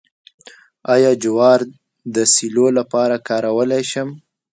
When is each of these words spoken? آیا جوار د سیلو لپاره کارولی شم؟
آیا 0.93 1.11
جوار 1.23 1.59
د 2.15 2.15
سیلو 2.33 2.65
لپاره 2.77 3.15
کارولی 3.27 3.83
شم؟ 3.91 4.09